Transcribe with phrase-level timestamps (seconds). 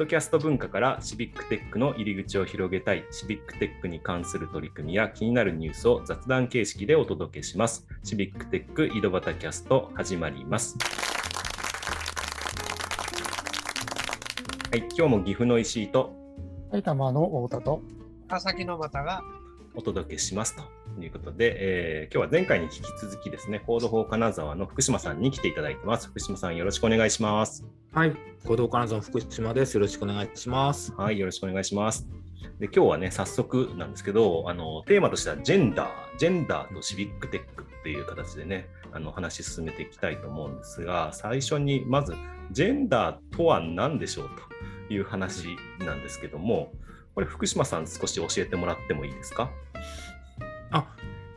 [0.00, 7.86] ドキャスト文化からシビックテックの入り口を広げたい、シビックテックに関する取り組みや気になるニュースを雑談形式でお届けします。
[8.02, 10.78] シビックテック井戸端キャスト始まります。
[14.70, 16.14] はい、今日も岐阜の石井と
[16.70, 17.82] 埼玉の太田と
[18.26, 19.22] 川崎の又が
[19.74, 20.62] お届けしますと
[21.02, 26.08] いうことで、えー、今日は前回に引き続きですね、コード法金沢の福島さんに来ていただいてます。
[26.08, 27.64] 福島さん、よろしくお願いします。
[27.92, 28.12] はい、
[28.44, 29.74] コー金沢福島です。
[29.74, 30.92] よろしくお願いします。
[30.96, 32.08] はい、よろしくお願いします。
[32.58, 42.14] で今日はね、早速なんですけど、あのテーマとしてはジェンダー、ジェンダーとシビックテックっていう形でね、あの話進めていきたいと思うんですが、最初にまず、
[42.50, 44.30] ジェンダーとは何でしょう
[44.88, 46.72] という話なんですけども、
[47.14, 49.50] これ福島さん少し教えてもらってもいいですか？
[50.70, 50.86] あ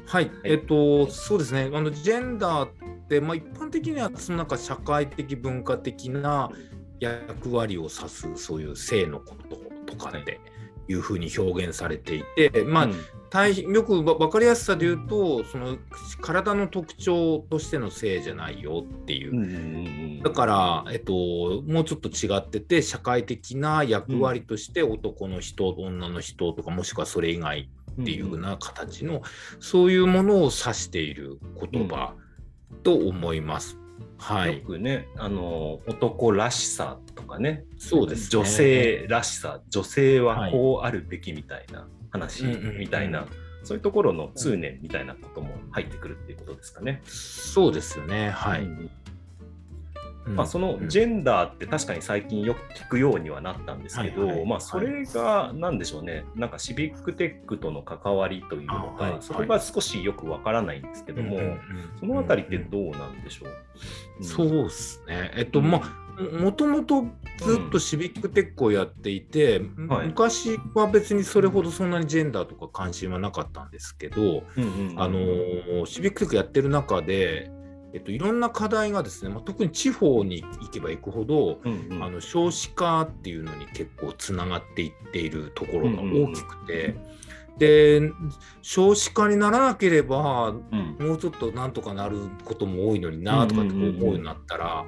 [0.06, 6.52] はい、えっと、そうですね、あのジェンダーって、まあ、一般的にはそのなんか社会的、文化的な
[7.00, 10.40] 役割を指す、そういう性のこととかって
[10.88, 12.90] いうふうに表現されていて、まあ、
[13.30, 15.78] 大よく分かりやすさで言うと、その
[16.22, 21.14] 体の特徴としての性じゃないよっていう、だから、えっと、
[21.66, 27.70] もうちょっと違ってて、社会的な役割として男の人、女の人とか、もしくはそれ以外
[28.02, 29.22] っていうような形の、
[29.60, 31.40] そういうものを指している
[31.72, 32.14] 言葉
[32.84, 33.83] と思います。
[34.18, 43.26] はい、よくねあの男らしさとかねそうです、ね、女性らしさ女性はこうあるべきみたいな話みたいな、
[43.64, 47.02] そういうところの通念みたいなことも入ってくるっていうことですかね。
[47.06, 48.30] そうですよね。
[48.30, 48.92] はい、うん
[50.26, 61.40] まあ、そのジェンダーって確かに最近よく聞くようにはなったんですけど、まあ、それが何でしょうね、なんかシビックテックとの関わりというのか、それが少しよくわからないんですけども、
[62.00, 63.50] そのあたりってどうなんでしょう、
[64.20, 65.32] うん、そうですね。
[65.36, 66.04] えっと、まあ
[66.40, 67.06] もともと
[67.40, 69.88] ずっとシビックテックをやっていて、うん。
[69.88, 74.44] はい、昔は別にそれほどそんなにジェンダーとか関心はなかったんですけど、
[74.96, 77.52] あのシビックテックやってる中で
[77.94, 87.23] えっと、いろんな課題がですね、まあ、特に地方に行けば行くほど、うんうん、あの少子化っていうのに結構つながっていっているところが大きくて、うんうんうん
[87.58, 88.02] で
[88.62, 94.86] 少子化にならなければ、うん、もうちょっとなんとかなることも多いのになとかって思うようになったら、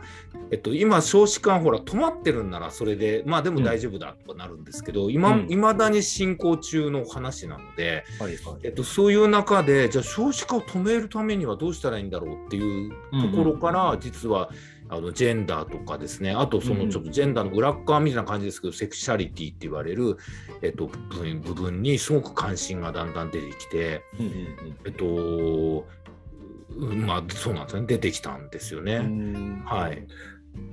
[0.52, 12.92] えっと、今少子化ほら止まってるんならそれでまあでも大丈夫だとかなるんですけど、いま未だに進行中の話なので、はいはい、えっと、そういう中でじゃあ少子化を止めるためにはどうしたらいいんだろうっていう
[13.32, 16.32] ところから実は、うんうんあのジェンダーとかですね。
[16.32, 20.18] あとそのちょっとジェンダーの裏側みたいな感じですけど、うん、セクシャリティって言われる、
[20.62, 25.88] えっと、部分にすごく関心がだんだん出てきて、うんうんうん、えっと
[26.78, 27.88] まあそうなんですね。
[27.88, 28.98] 出てきたんですよね。
[29.66, 30.06] はい、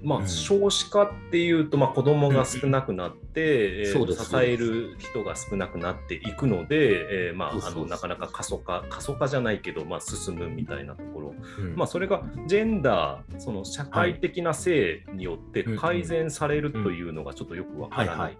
[0.02, 3.98] まあ、少子化っていうと、まあ、子供が少なくなって、支
[4.36, 18.38] える人が少なくなっていくので、えーまあ、あのなかなか過疎化過疎化じゃないけど、まあ、進むみたいなところ、うん、まあ、それがジェンダーその社会的な性によって改善されるというのがちょっとよくわからない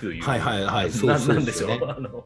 [0.00, 0.22] という。
[0.22, 1.70] はいはいはい、そうなんですよ。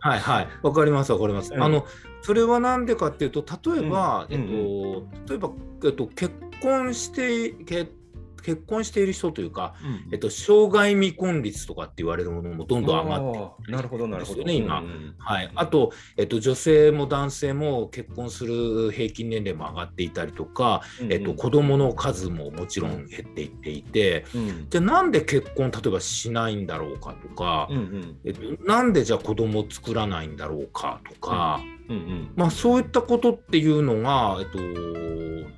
[0.01, 1.55] はいはい、わかりますわかります。
[1.55, 1.87] あの
[2.23, 5.51] それはなんでかっていうと例えば、えっと例えば
[5.85, 7.93] えっと結婚して結
[8.43, 14.43] 結婚している人というか、うん、えっと、障害未婚率とかって言われるものもどんどん上がってなるほどなるほど。
[14.43, 34.59] ね今、うん、はい、あと、えっと、女性も男性も結婚する平均年齢も上がっていたりとか、うん、えっと、子どもの数ももちろん減っていっていて、うん、じゃあなんで結婚例えばしないんだろうかとか、うんうん、えっと、なんでじゃあ子供を作らないんだろうかとか、うんうんまあ、そういったことっていうのが、えっと、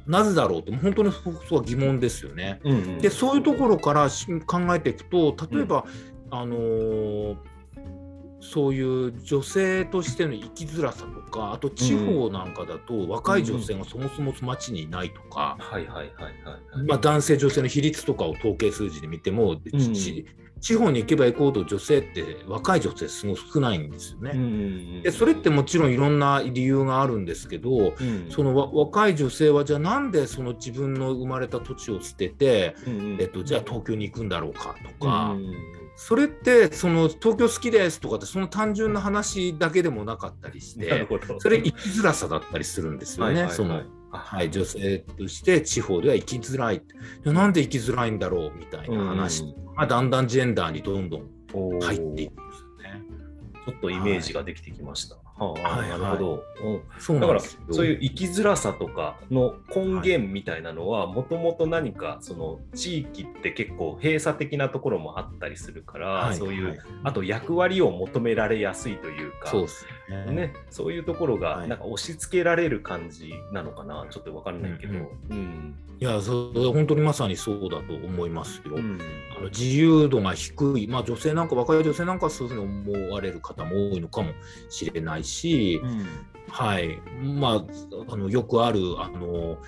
[0.06, 2.61] なぜだろうって本当にそこは疑問ですよね。
[2.65, 4.09] うんうん、でそういうところから
[4.47, 5.84] 考えていくと例えば、
[6.33, 7.37] うん、あのー、
[8.44, 15.56] そういう女性としての生きづらさとかあと地方なんかだと若い女性がそもそも町にいないとか
[17.00, 19.61] 男性女性の比率とかを統計数字で見ても、うん、
[20.61, 25.02] 地方に行けば行くほど女性って若い女性すごく少ないんですよね。
[25.02, 35.35] でそれってもちろんいろんな理由があるんですけど、うん、その若い女性はじゃあなんでその自分の生まれた土地を捨てて、うん、えっと、じゃあ東京に行くんだろうかとか。
[35.96, 41.06] それってその東京好きですとかってその単純な話だけでもなかったりして
[41.38, 43.49] それ生きづらさだったりするんですよね。
[43.50, 43.82] その
[44.17, 46.82] はい、女性として地方では生きづらい。
[47.25, 49.43] なんで生きづらいんだろうみたいな話。
[49.76, 53.02] がだんだんジェンダーにどんどん入っていくんですよね。
[53.67, 55.17] ちょっとイメージができてきました。
[55.17, 56.45] はいはあ、はいはい、なるほど。
[56.99, 69.69] そうだからそういう生きづらさとかの根源みたいなのはもともと何かその地域って結構閉鎖的なところもあったりするから、はい、そういう、はい、あと役割を求められやすいというかそうね、
[70.09, 74.93] ね、そういうところがなんか押し付けられる感じなのかな、ちょっと分かんないけど。
[74.93, 78.75] うん、うん、いやそれ本当にまさにそうだと思いますよ。
[78.77, 78.99] うん、
[79.37, 84.33] あの自由度が低い、まあ、女性なんか若い女性なんかそういうふうに思われる方も多いのかも
[84.69, 86.07] しれないし、うん、
[86.50, 86.99] はい。
[87.23, 87.65] まあ
[88.12, 89.59] あのよくあるあの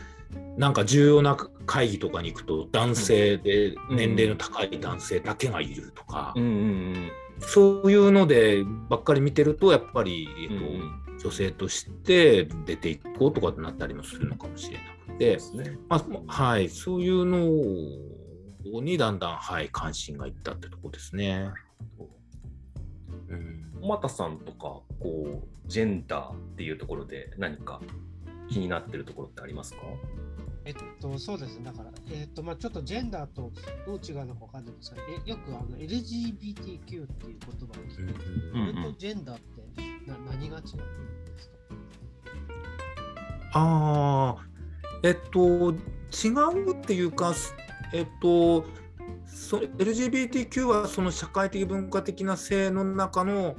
[0.59, 1.37] なんか重要な
[1.67, 6.53] 会議とかに行くと男性で年齢の高い男性だけがいるとか、うんうんう
[6.93, 7.11] ん
[7.41, 10.69] そういうのでばっかり見てるとやっぱり、えっと、う
[11.15, 21.50] ん、女性として出ていこうとかってなったりもするのかもしれなくて、ね、まあ、はい、そういうのにだんだん、はい、関心がいったってとこですね。
[23.81, 27.81] 小俣さんとかこうジェンダーっていうところで何か
[28.49, 29.81] 気になってるところってありますか？
[30.67, 31.65] えっと、そうですね。
[31.65, 33.53] だから、えっと、まあちょっとジェンダーと
[33.87, 34.97] どう違うのかわかんないんですが、
[35.27, 40.83] えよくあの LGBTQ っていう言葉を聞いて、うんうん、とジェンダーってな何が違うんですか？
[43.53, 44.47] ああ、
[45.05, 46.29] えっと、違
[46.69, 47.33] うっていうか、
[47.95, 48.65] えっと、
[49.25, 53.55] そ LGBTQ はその社会的文化的な性の中の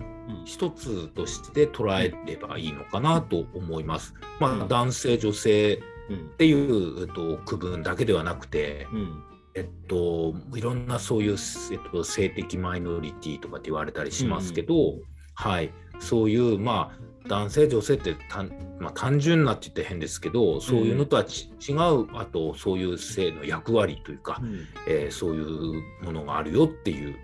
[0.45, 4.13] 一つとして捉えればいいのかなと思います。
[4.42, 5.81] まあ、男性女性
[6.13, 9.24] っていう、えっと、区分だけではなくて、うん、
[9.56, 11.36] えっと、いろんなそういう、
[11.71, 15.01] えっと、性的マイノリティとかって言われたりしますけど、うん、
[15.33, 27.15] はい、そういう、まあ、男性女性って単,、まあ、単純なって言って変ですけどそういうのとは違うあとそういう性の役割というか、うん、えー、そういうものがあるよっていう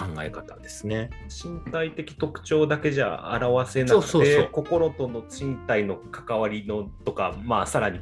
[0.00, 1.10] 考え方ですね。
[1.28, 8.00] 身体的特徴だけじゃ表せなくて心との身体の関わりのとか、まあ、さらに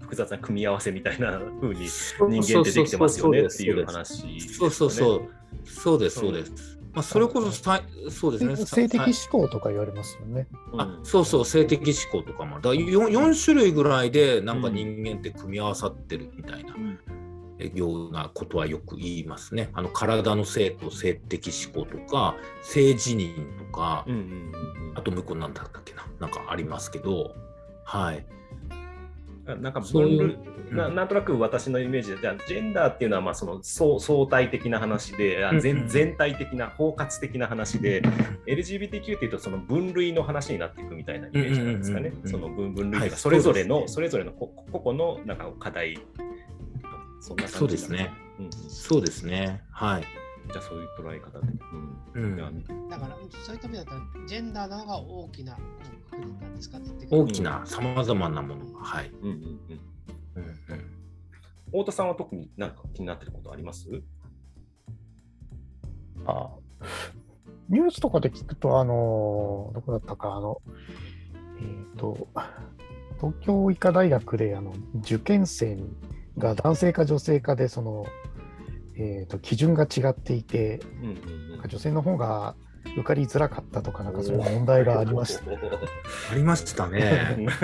[0.00, 5.28] 複雑な組み合わせみたいな風に人間ってできてますよねっていう話、そうそうそう。
[5.64, 6.32] そうですそう。
[6.32, 6.76] です。
[6.92, 8.56] まあ、それこそさそうですね。
[8.56, 10.46] 性的思考とか言われますよね。
[10.78, 16.74] あそうそう性的思考とかもだ 4, 4種類ぐらいでなんか人間って組み合わさってるみたいな。
[16.74, 16.98] うん
[17.58, 19.70] ようなことはよく言いますね。
[19.72, 24.22] あの体の性と性的思考とか性自認とか、うんうんう
[24.92, 26.06] ん、あと向こうなんだったっけな？
[26.20, 27.34] なんかありますけど、
[27.84, 28.26] はい。
[29.46, 30.36] なんか分類
[30.72, 38.02] ななんとなく私のイメージでじゃジェンダーっていうのはまあその相相対的な話で、うん全全体的な包括的な話で、
[38.48, 42.12] LGBTQ っていうとその分類の話になっていくみたいなイメージなんですかね。
[42.24, 45.96] その分分類とかそれぞれの、はい、それぞれの個々のなんか課題
[47.26, 48.12] そんなそうですね。
[48.38, 49.60] うん、そうですね。
[49.72, 50.04] はい。
[50.52, 51.48] じゃあそういう捉え方で。
[52.14, 52.88] うん。
[52.88, 55.58] だからそういった意味だったらジェンダーの方が大きな
[56.08, 56.78] 国なんですか
[57.10, 58.78] 大きなさまざまなものが。
[58.78, 59.10] はい。
[59.10, 59.40] うんうんうん。
[60.36, 60.56] うんうん、
[61.66, 63.88] 太田さんは特に何か気になってることあります？
[66.26, 66.50] あ
[67.68, 70.62] ニュースとかで聞くと、あの、どこだったか、あの、
[71.58, 72.28] えっ、ー、と、
[73.16, 75.90] 東京医科大学であの受験生に
[76.38, 78.06] が男性か女性かでその、
[78.96, 82.54] えーと、基準が違っていて、うんうんうん、女性の方が
[82.94, 85.44] 受かりづらかったとか、なんかそういう問題がありました。
[86.32, 87.46] ありましたね。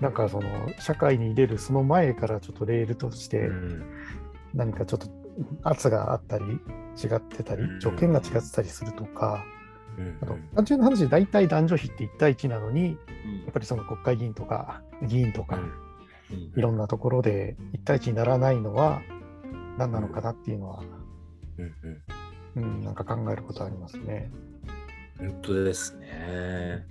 [0.00, 0.48] なんかその
[0.78, 3.50] 社会に入れるその前からちょっとレールとして
[4.54, 5.08] 何かちょっと
[5.64, 9.44] 圧があったり違ってたり条件が違ってたりするとか、
[10.22, 15.58] あと単純な話大体男女比って1対1なのに、やっぱりその国会議員とか議員とか、
[16.56, 19.02] いろんなところで1対1にならないのは
[19.78, 20.82] 何なのかなっていうのは、
[21.58, 21.74] うん
[22.56, 24.30] うん、なんか考えることありますね。
[25.18, 26.86] 本当ですね。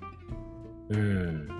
[0.89, 1.56] うん。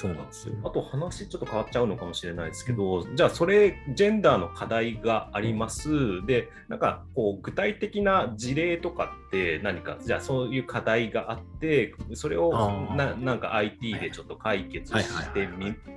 [0.00, 0.54] そうなんですよ。
[0.64, 6.24] あと話ちょっと変わっちゃうのかもしれないですけど、じゃあそれジェンダーの課題があります。
[6.24, 12.50] で、なんかこう具体的な事例とかって何かじゃあそういう課題があってそれを
[12.96, 15.48] ななんか IT でちょっと解決して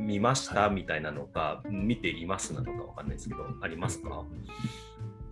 [0.02, 0.70] みました？
[0.70, 4.26] みたいなのか見ていますなのかわかんないですけどありますか？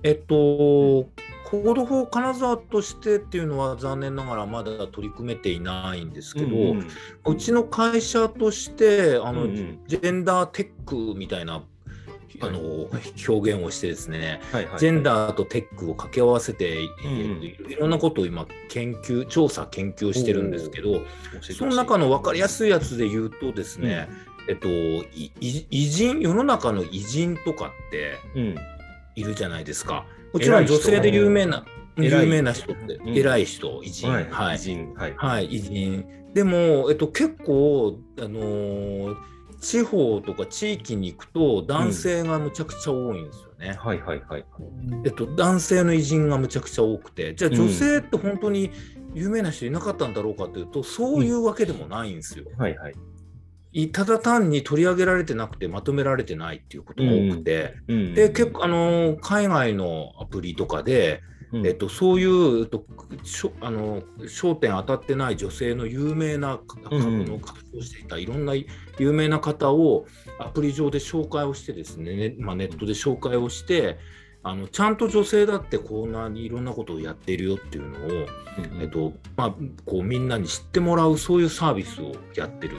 [0.03, 1.09] えっと、
[1.51, 6.87] コード法金沢としてっていうのは残念ながらまだ取り組めていないんですけど、うんうん、
[7.25, 11.61] うちの会社としてあの、うんうん、ジェンダーテックみたいな
[12.43, 12.87] あの、
[13.27, 21.01] 表現をしてですね、はいはいはい、ジェンダーとテックを掛け合わせて、うん、いろんなことを今研究調査研究してるんですけど
[21.41, 24.07] その中の分かりやすいやつで言うとですね、
[24.47, 24.69] うん、えっと、
[25.41, 28.55] 偉人世の中の偉人とかって、うん。
[29.15, 30.05] いるじゃないですか。
[30.33, 31.65] もちろん女性で有名な、
[31.97, 34.09] 有名な人って、偉い人、偉人。
[34.09, 34.55] はい。
[34.55, 34.93] 偉人。
[34.93, 35.13] はい。
[35.17, 36.05] はい、偉人。
[36.33, 39.15] でも、えっと、結構、あのー、
[39.59, 43.77] 地方とか地域に行くと男性がむちゃくちゃ多いんですよね。
[43.77, 44.45] はいはいはい。
[45.05, 48.71] えっと、男性の偉人がむちゃくちゃ多くてじゃあ女性って本当に
[49.13, 52.45] 有名な人いなかったんだろうかというと、そういうわけでもないんですよ。
[52.57, 52.93] はいはい。
[53.91, 57.97] ただ単に取り上げられてなくてまとめられてないっていうことが多くて、うん。
[57.97, 61.21] うん、で結構あの海外のアプリとかで、
[61.53, 62.85] うん、えっと、そういう、えっと、
[63.23, 66.59] しょあの焦点当たってない女性の有名な、
[66.91, 68.53] うん、の活動していたいろんな
[68.99, 70.05] 有名な方を
[70.39, 73.99] アプリ上で紹介をしてですね、ねまあ、ネットで紹介をして、
[74.43, 78.81] あのちゃんと女性だってこんなにいろんなことをやっているよっていうのを、うん。
[78.81, 82.75] えっとまあ、こうみんなに知ってもらうそういうサービスをやってる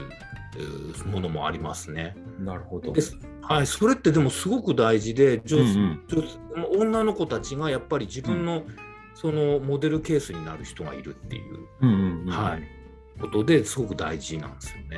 [1.05, 2.15] ものもありますね。
[2.39, 2.93] なるほど。
[3.41, 8.63] はい、それってでもすごく大事で女、うんうん、女の子たちがやっぱり自分の、
[9.15, 12.63] そのモデルケースになる人がいるっていう、うんうん、はい、
[13.19, 14.97] ことですごく大事なんですよね。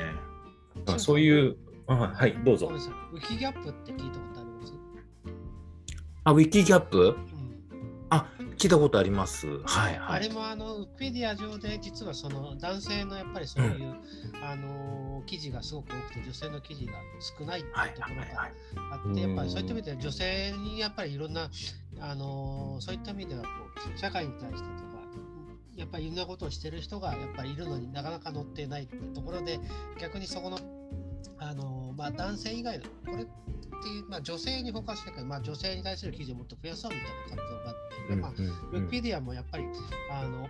[0.86, 2.68] あそういうあはいどうぞ。
[2.68, 4.74] ウィキギャップって聞いたことあります？
[6.24, 7.35] あウィキギャップ、うん、
[8.08, 9.46] あ聞いたことあります。
[9.64, 16.92] はい、はい、あれもあのウィキペディア上で実はその男性のやっぱりそういう、うん、あの記事がすごく多くて女性の記事が
[17.38, 18.50] 少ないっていうところが
[18.94, 21.50] あって、やっぱりそういった意味では女性にやっぱりいろんな
[22.00, 23.48] あのそういった意味ではこ
[23.94, 24.70] う社会に対してとか
[25.76, 29.58] やっぱりいろんなことをしてる人がやっぱりいるのになかなか乗ってないっていうところで
[30.00, 30.58] 逆にそこの
[31.38, 33.26] あのまあ、男性以外のこれっ
[33.82, 39.64] ていう、まあ、女性にフォーカスしてから、まあ、女性に対する記事をもっと増やそうみたいな活動があって、うんまあ、ウィキペディアもやっぱり
[40.10, 40.48] あのあの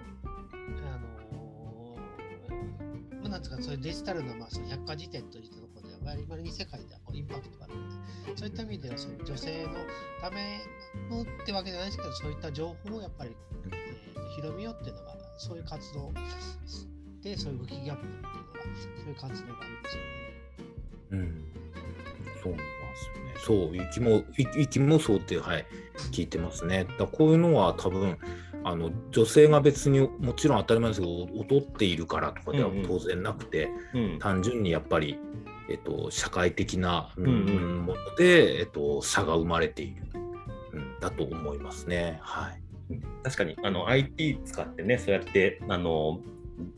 [3.21, 9.71] まあ、なんつうかそういうデジタルの,、まあその百科事典というところでは割りに世界ではこうインパクトがあるのでそういった意味ではそういう女性の
[10.21, 10.61] ため
[11.11, 13.37] のってわけじゃないですけどそういった情報をやっぱり、
[13.73, 16.13] えー、広めようっていうのがそういう活動
[17.23, 18.39] でそういうウキギャップっていうのが
[18.77, 20.09] そういう活動があるんですよね。
[21.11, 21.45] うん、
[22.43, 22.76] そう。
[23.39, 25.67] そう、息も、息もそうって、はい、
[26.13, 26.87] 聞いてますね。
[26.99, 28.19] だこういうのは多分、
[28.65, 34.05] あの女性が別にもちろん当たり前ですけど劣っているからとかでは当然なくて、うん。
[34.05, 35.19] うん、単純にやっぱり、
[35.69, 40.03] えっと、社会的な、うん、もので、えっと、差が生まれている、
[40.73, 42.19] うん、だと思いますね。
[42.23, 42.63] はい、
[43.23, 46.21] 確かにあの IT 使ってねそうやってあの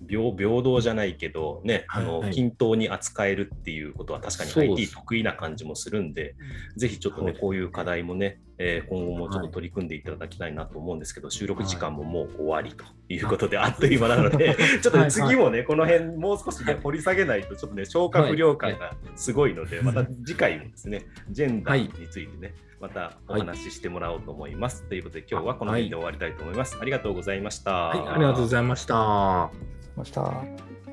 [0.09, 6.35] 平平等じゃないけどね、あの、はい、均等に扱えるっていうことは確かに IT 得意な感じもするんで、
[6.77, 24.83] ぜひちょっとね、こういう課題もね、えー、今後もちょっと取り組んでいただきたいなと思うんですけど、収録時間ももう終わりということで、あっという間なので、 ちょっと、ね、次もね、この辺もう少しね、掘り下げないと、ちょっとね、消化不良感がすごいので、また次回もですね、ジェンダーについてね、またお話ししてもらおうと思います。
[24.89, 26.79] ということで、今日はこの辺で終わりたいと思います。
[26.81, 27.73] ありがとうございました。
[27.73, 29.51] はい、ありがとうございました。
[29.97, 30.88] ました。